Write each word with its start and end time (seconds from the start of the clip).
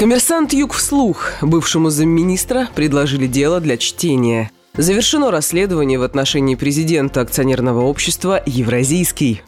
Коммерсант 0.00 0.54
Юг 0.54 0.72
вслух 0.72 1.32
бывшему 1.42 1.90
замминистра 1.90 2.70
предложили 2.74 3.26
дело 3.26 3.60
для 3.60 3.76
чтения. 3.76 4.50
Завершено 4.74 5.30
расследование 5.30 5.98
в 5.98 6.02
отношении 6.02 6.54
президента 6.54 7.20
акционерного 7.20 7.82
общества 7.82 8.42
«Евразийский». 8.46 9.42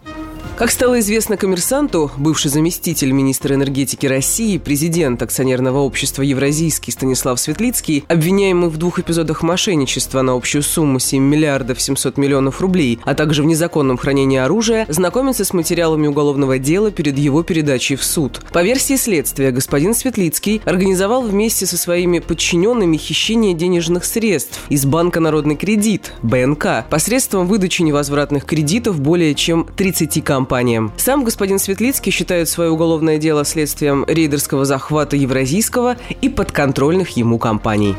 Как 0.62 0.70
стало 0.70 1.00
известно 1.00 1.36
коммерсанту, 1.36 2.12
бывший 2.16 2.48
заместитель 2.48 3.10
министра 3.10 3.56
энергетики 3.56 4.06
России, 4.06 4.58
президент 4.58 5.20
акционерного 5.20 5.78
общества 5.78 6.22
«Евразийский» 6.22 6.92
Станислав 6.92 7.40
Светлицкий, 7.40 8.04
обвиняемый 8.06 8.70
в 8.70 8.76
двух 8.76 9.00
эпизодах 9.00 9.42
мошенничества 9.42 10.22
на 10.22 10.34
общую 10.34 10.62
сумму 10.62 11.00
7 11.00 11.20
миллиардов 11.20 11.80
700 11.80 12.16
миллионов 12.16 12.60
рублей, 12.60 13.00
а 13.02 13.16
также 13.16 13.42
в 13.42 13.46
незаконном 13.46 13.96
хранении 13.96 14.38
оружия, 14.38 14.86
знакомится 14.88 15.44
с 15.44 15.52
материалами 15.52 16.06
уголовного 16.06 16.60
дела 16.60 16.92
перед 16.92 17.18
его 17.18 17.42
передачей 17.42 17.96
в 17.96 18.04
суд. 18.04 18.40
По 18.52 18.62
версии 18.62 18.94
следствия, 18.94 19.50
господин 19.50 19.96
Светлицкий 19.96 20.62
организовал 20.64 21.22
вместе 21.22 21.66
со 21.66 21.76
своими 21.76 22.20
подчиненными 22.20 22.98
хищение 22.98 23.54
денежных 23.54 24.04
средств 24.04 24.60
из 24.68 24.84
Банка 24.84 25.18
«Народный 25.18 25.56
кредит» 25.56 26.12
БНК 26.22 26.86
посредством 26.88 27.48
выдачи 27.48 27.82
невозвратных 27.82 28.44
кредитов 28.44 29.00
более 29.00 29.34
чем 29.34 29.66
30 29.76 30.22
компаний 30.22 30.51
компаниям. 30.52 30.92
Сам 30.98 31.24
господин 31.24 31.58
Светлицкий 31.58 32.12
считает 32.12 32.46
свое 32.46 32.68
уголовное 32.68 33.16
дело 33.16 33.42
следствием 33.42 34.04
рейдерского 34.06 34.66
захвата 34.66 35.16
Евразийского 35.16 35.96
и 36.20 36.28
подконтрольных 36.28 37.16
ему 37.16 37.38
компаний. 37.38 37.96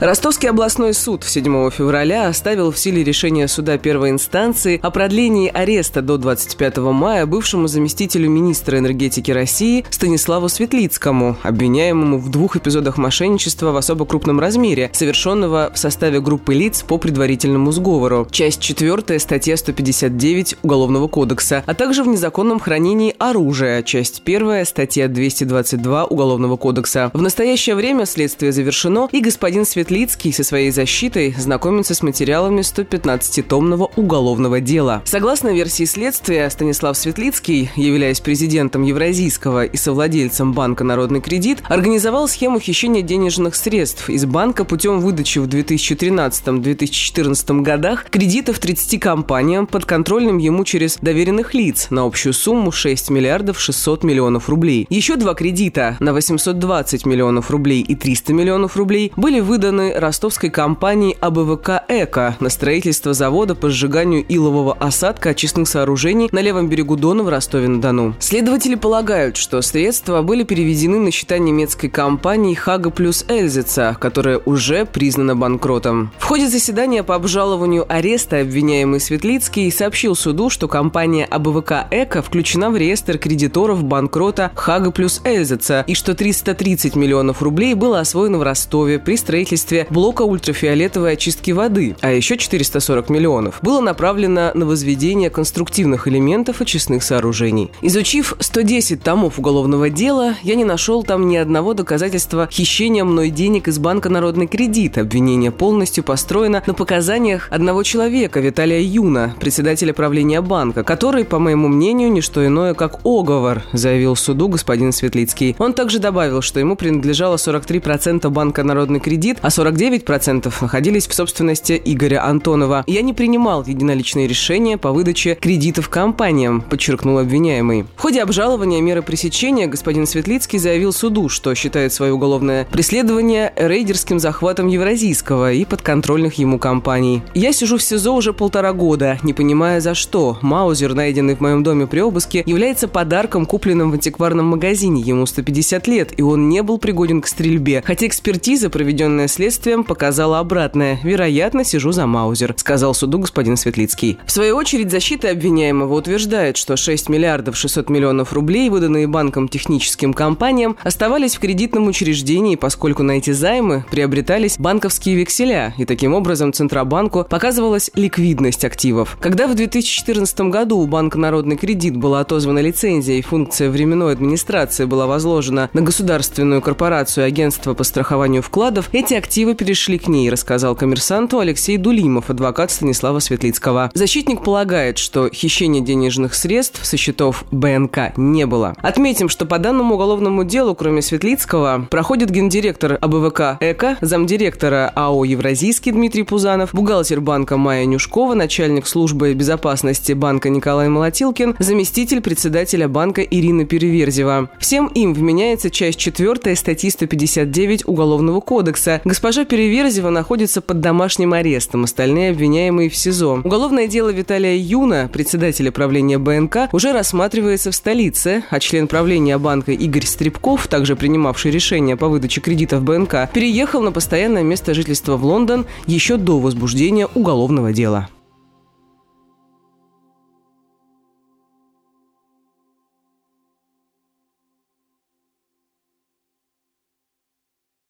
Ростовский 0.00 0.48
областной 0.48 0.94
суд 0.94 1.24
7 1.24 1.70
февраля 1.70 2.28
оставил 2.28 2.70
в 2.70 2.78
силе 2.78 3.02
решение 3.02 3.48
суда 3.48 3.78
первой 3.78 4.10
инстанции 4.10 4.78
о 4.80 4.92
продлении 4.92 5.50
ареста 5.52 6.02
до 6.02 6.18
25 6.18 6.76
мая 6.76 7.26
бывшему 7.26 7.66
заместителю 7.66 8.30
министра 8.30 8.78
энергетики 8.78 9.32
России 9.32 9.84
Станиславу 9.90 10.48
Светлицкому, 10.48 11.36
обвиняемому 11.42 12.18
в 12.18 12.30
двух 12.30 12.54
эпизодах 12.54 12.96
мошенничества 12.96 13.72
в 13.72 13.76
особо 13.76 14.06
крупном 14.06 14.38
размере, 14.38 14.88
совершенного 14.92 15.72
в 15.74 15.78
составе 15.80 16.20
группы 16.20 16.54
лиц 16.54 16.84
по 16.86 16.98
предварительному 16.98 17.72
сговору. 17.72 18.28
Часть 18.30 18.60
4 18.60 19.18
статья 19.18 19.56
159 19.56 20.58
Уголовного 20.62 21.08
кодекса, 21.08 21.64
а 21.66 21.74
также 21.74 22.04
в 22.04 22.06
незаконном 22.06 22.60
хранении 22.60 23.16
оружия, 23.18 23.82
часть 23.82 24.22
1 24.24 24.64
статья 24.64 25.08
222 25.08 26.04
Уголовного 26.04 26.56
кодекса. 26.56 27.10
В 27.14 27.20
настоящее 27.20 27.74
время 27.74 28.06
следствие 28.06 28.52
завершено, 28.52 29.08
и 29.10 29.20
господин 29.20 29.66
Светлицкий 29.66 29.87
Светлицкий 29.88 30.34
со 30.34 30.44
своей 30.44 30.70
защитой 30.70 31.34
знакомится 31.38 31.94
с 31.94 32.02
материалами 32.02 32.60
115-томного 32.60 33.90
уголовного 33.96 34.60
дела. 34.60 35.00
Согласно 35.06 35.48
версии 35.48 35.84
следствия, 35.84 36.50
Станислав 36.50 36.94
Светлицкий, 36.94 37.70
являясь 37.74 38.20
президентом 38.20 38.82
Евразийского 38.82 39.64
и 39.64 39.78
совладельцем 39.78 40.52
банка 40.52 40.84
«Народный 40.84 41.22
кредит», 41.22 41.62
организовал 41.70 42.28
схему 42.28 42.60
хищения 42.60 43.00
денежных 43.00 43.54
средств 43.54 44.10
из 44.10 44.26
банка 44.26 44.66
путем 44.66 45.00
выдачи 45.00 45.38
в 45.38 45.46
2013-2014 45.46 47.62
годах 47.62 48.04
кредитов 48.10 48.58
30 48.58 49.00
компаниям, 49.00 49.66
подконтрольным 49.66 50.36
ему 50.36 50.64
через 50.64 50.98
доверенных 50.98 51.54
лиц 51.54 51.86
на 51.88 52.04
общую 52.04 52.34
сумму 52.34 52.72
6 52.72 53.08
миллиардов 53.08 53.58
600 53.58 54.04
миллионов 54.04 54.50
рублей. 54.50 54.86
Еще 54.90 55.16
два 55.16 55.32
кредита 55.32 55.96
на 55.98 56.12
820 56.12 57.06
миллионов 57.06 57.50
рублей 57.50 57.80
и 57.80 57.94
300 57.94 58.34
миллионов 58.34 58.76
рублей 58.76 59.12
были 59.16 59.40
выданы 59.40 59.77
стороны 59.78 59.92
ростовской 59.94 60.50
компании 60.50 61.16
АБВК 61.20 61.84
«Эко» 61.88 62.36
на 62.40 62.48
строительство 62.48 63.14
завода 63.14 63.54
по 63.54 63.70
сжиганию 63.70 64.24
илового 64.28 64.74
осадка 64.74 65.30
очистных 65.30 65.68
сооружений 65.68 66.28
на 66.32 66.40
левом 66.40 66.68
берегу 66.68 66.96
Дона 66.96 67.22
в 67.22 67.28
Ростове-на-Дону. 67.28 68.14
Следователи 68.18 68.74
полагают, 68.74 69.36
что 69.36 69.62
средства 69.62 70.22
были 70.22 70.42
переведены 70.42 70.98
на 70.98 71.12
счета 71.12 71.38
немецкой 71.38 71.88
компании 71.88 72.54
«Хага 72.54 72.90
плюс 72.90 73.24
Эльзица», 73.28 73.96
которая 74.00 74.38
уже 74.38 74.84
признана 74.84 75.36
банкротом. 75.36 76.10
В 76.18 76.24
ходе 76.24 76.48
заседания 76.48 77.04
по 77.04 77.14
обжалованию 77.14 77.86
ареста 77.88 78.40
обвиняемый 78.40 78.98
Светлицкий 78.98 79.70
сообщил 79.70 80.16
суду, 80.16 80.50
что 80.50 80.66
компания 80.66 81.24
АБВК 81.24 81.86
«Эко» 81.92 82.22
включена 82.22 82.70
в 82.70 82.76
реестр 82.76 83.18
кредиторов 83.18 83.84
банкрота 83.84 84.50
«Хага 84.56 84.90
плюс 84.90 85.20
Эльзица» 85.24 85.84
и 85.86 85.94
что 85.94 86.14
330 86.14 86.96
миллионов 86.96 87.42
рублей 87.42 87.74
было 87.74 88.00
освоено 88.00 88.38
в 88.38 88.42
Ростове 88.42 88.98
при 88.98 89.16
строительстве 89.16 89.67
строительстве 89.68 89.86
блока 89.90 90.22
ультрафиолетовой 90.22 91.12
очистки 91.12 91.50
воды, 91.50 91.96
а 92.00 92.10
еще 92.10 92.36
440 92.36 93.10
миллионов 93.10 93.58
было 93.62 93.80
направлено 93.80 94.50
на 94.54 94.66
возведение 94.66 95.30
конструктивных 95.30 96.08
элементов 96.08 96.60
очистных 96.60 97.02
сооружений. 97.02 97.70
Изучив 97.82 98.34
110 98.38 99.02
томов 99.02 99.38
уголовного 99.38 99.90
дела, 99.90 100.34
я 100.42 100.54
не 100.54 100.64
нашел 100.64 101.02
там 101.02 101.28
ни 101.28 101.36
одного 101.36 101.74
доказательства 101.74 102.48
хищения 102.50 103.04
мной 103.04 103.30
денег 103.30 103.68
из 103.68 103.78
банка 103.78 104.08
«Народный 104.08 104.46
кредит». 104.46 104.98
Обвинение 104.98 105.50
полностью 105.50 106.04
построено 106.04 106.62
на 106.66 106.74
показаниях 106.74 107.48
одного 107.50 107.82
человека, 107.82 108.40
Виталия 108.40 108.80
Юна, 108.80 109.34
председателя 109.40 109.92
правления 109.92 110.40
банка, 110.40 110.82
который, 110.82 111.24
по 111.24 111.38
моему 111.38 111.68
мнению, 111.68 112.10
не 112.10 112.20
что 112.20 112.44
иное, 112.46 112.74
как 112.74 113.00
оговор, 113.04 113.62
заявил 113.72 114.16
суду 114.16 114.48
господин 114.48 114.92
Светлицкий. 114.92 115.56
Он 115.58 115.72
также 115.72 115.98
добавил, 115.98 116.40
что 116.40 116.60
ему 116.60 116.76
принадлежало 116.76 117.36
43% 117.36 118.28
банка 118.30 118.62
«Народный 118.64 119.00
кредит», 119.00 119.38
а 119.42 119.50
49% 119.58 120.54
находились 120.60 121.08
в 121.08 121.14
собственности 121.14 121.80
Игоря 121.84 122.24
Антонова. 122.24 122.84
Я 122.86 123.02
не 123.02 123.12
принимал 123.12 123.64
единоличные 123.64 124.28
решения 124.28 124.78
по 124.78 124.92
выдаче 124.92 125.34
кредитов 125.34 125.88
компаниям, 125.88 126.60
подчеркнул 126.60 127.18
обвиняемый. 127.18 127.84
В 127.96 128.00
ходе 128.00 128.22
обжалования 128.22 128.80
меры 128.80 129.02
пресечения 129.02 129.66
господин 129.66 130.06
Светлицкий 130.06 130.60
заявил 130.60 130.92
суду, 130.92 131.28
что 131.28 131.52
считает 131.56 131.92
свое 131.92 132.12
уголовное 132.12 132.66
преследование 132.70 133.52
рейдерским 133.56 134.20
захватом 134.20 134.68
Евразийского 134.68 135.52
и 135.52 135.64
подконтрольных 135.64 136.34
ему 136.34 136.60
компаний. 136.60 137.22
Я 137.34 137.52
сижу 137.52 137.78
в 137.78 137.82
СИЗО 137.82 138.12
уже 138.12 138.32
полтора 138.32 138.72
года, 138.72 139.18
не 139.24 139.32
понимая 139.32 139.80
за 139.80 139.94
что. 139.94 140.38
Маузер, 140.40 140.94
найденный 140.94 141.34
в 141.34 141.40
моем 141.40 141.64
доме 141.64 141.88
при 141.88 141.98
обыске, 142.00 142.44
является 142.46 142.86
подарком, 142.86 143.44
купленным 143.44 143.90
в 143.90 143.94
антикварном 143.94 144.46
магазине. 144.46 145.02
Ему 145.02 145.26
150 145.26 145.88
лет, 145.88 146.12
и 146.16 146.22
он 146.22 146.48
не 146.48 146.62
был 146.62 146.78
пригоден 146.78 147.20
к 147.20 147.26
стрельбе. 147.26 147.82
Хотя 147.84 148.06
экспертиза, 148.06 148.70
проведенная 148.70 149.26
следствием, 149.26 149.47
следствием 149.48 149.82
показало 149.82 150.40
обратное. 150.40 151.00
Вероятно, 151.02 151.64
сижу 151.64 151.90
за 151.90 152.06
Маузер, 152.06 152.54
сказал 152.58 152.92
суду 152.92 153.18
господин 153.18 153.56
Светлицкий. 153.56 154.18
В 154.26 154.30
свою 154.30 154.56
очередь, 154.56 154.90
защита 154.90 155.30
обвиняемого 155.30 155.94
утверждает, 155.94 156.58
что 156.58 156.76
6 156.76 157.08
миллиардов 157.08 157.56
600 157.56 157.88
миллионов 157.88 158.34
рублей, 158.34 158.68
выданные 158.68 159.06
банком 159.06 159.48
техническим 159.48 160.12
компаниям, 160.12 160.76
оставались 160.84 161.36
в 161.36 161.40
кредитном 161.40 161.86
учреждении, 161.86 162.56
поскольку 162.56 163.02
на 163.02 163.12
эти 163.12 163.30
займы 163.30 163.86
приобретались 163.90 164.58
банковские 164.58 165.14
векселя, 165.14 165.72
и 165.78 165.86
таким 165.86 166.12
образом 166.12 166.52
Центробанку 166.52 167.24
показывалась 167.24 167.90
ликвидность 167.94 168.66
активов. 168.66 169.16
Когда 169.18 169.46
в 169.46 169.54
2014 169.54 170.40
году 170.42 170.76
у 170.76 170.86
Банка 170.86 171.18
Народный 171.18 171.56
кредит 171.56 171.96
была 171.96 172.20
отозвана 172.20 172.58
лицензия 172.58 173.16
и 173.16 173.22
функция 173.22 173.70
временной 173.70 174.12
администрации 174.12 174.84
была 174.84 175.06
возложена 175.06 175.70
на 175.72 175.80
государственную 175.80 176.60
корпорацию 176.60 177.24
Агентство 177.24 177.72
по 177.72 177.82
страхованию 177.82 178.42
вкладов, 178.42 178.90
эти 178.92 179.14
активы 179.14 179.27
активы 179.28 179.54
перешли 179.54 179.98
к 179.98 180.08
ней, 180.08 180.30
рассказал 180.30 180.74
коммерсанту 180.74 181.38
Алексей 181.38 181.76
Дулимов, 181.76 182.30
адвокат 182.30 182.70
Станислава 182.70 183.18
Светлицкого. 183.18 183.90
Защитник 183.92 184.42
полагает, 184.42 184.96
что 184.96 185.28
хищения 185.28 185.82
денежных 185.82 186.32
средств 186.32 186.82
со 186.82 186.96
счетов 186.96 187.44
БНК 187.50 188.14
не 188.16 188.46
было. 188.46 188.74
Отметим, 188.80 189.28
что 189.28 189.44
по 189.44 189.58
данному 189.58 189.96
уголовному 189.96 190.44
делу, 190.44 190.74
кроме 190.74 191.02
Светлицкого, 191.02 191.86
проходит 191.90 192.30
гендиректор 192.30 192.96
АБВК 193.02 193.58
ЭКО, 193.60 193.98
замдиректора 194.00 194.90
АО 194.94 195.24
«Евразийский» 195.24 195.92
Дмитрий 195.92 196.22
Пузанов, 196.22 196.70
бухгалтер 196.72 197.20
банка 197.20 197.58
Майя 197.58 197.84
Нюшкова, 197.84 198.32
начальник 198.32 198.86
службы 198.86 199.34
безопасности 199.34 200.14
банка 200.14 200.48
Николай 200.48 200.88
Молотилкин, 200.88 201.56
заместитель 201.58 202.22
председателя 202.22 202.88
банка 202.88 203.20
Ирина 203.20 203.66
Переверзева. 203.66 204.48
Всем 204.58 204.86
им 204.86 205.12
вменяется 205.12 205.68
часть 205.68 205.98
4 205.98 206.56
статьи 206.56 206.88
159 206.88 207.86
Уголовного 207.86 208.40
кодекса. 208.40 209.02
Госпожа 209.18 209.44
Переверзева 209.44 210.10
находится 210.10 210.60
под 210.60 210.78
домашним 210.78 211.32
арестом, 211.32 211.82
остальные 211.82 212.30
обвиняемые 212.30 212.88
в 212.88 212.94
СИЗО. 212.94 213.40
Уголовное 213.42 213.88
дело 213.88 214.10
Виталия 214.10 214.56
Юна, 214.56 215.10
председателя 215.12 215.72
правления 215.72 216.18
БНК, 216.18 216.68
уже 216.70 216.92
рассматривается 216.92 217.72
в 217.72 217.74
столице, 217.74 218.44
а 218.48 218.60
член 218.60 218.86
правления 218.86 219.36
банка 219.38 219.72
Игорь 219.72 220.06
Стребков, 220.06 220.68
также 220.68 220.94
принимавший 220.94 221.50
решение 221.50 221.96
по 221.96 222.06
выдаче 222.06 222.40
кредитов 222.40 222.84
БНК, 222.84 223.28
переехал 223.34 223.82
на 223.82 223.90
постоянное 223.90 224.44
место 224.44 224.72
жительства 224.72 225.16
в 225.16 225.24
Лондон 225.24 225.66
еще 225.88 226.16
до 226.16 226.38
возбуждения 226.38 227.08
уголовного 227.12 227.72
дела. 227.72 228.08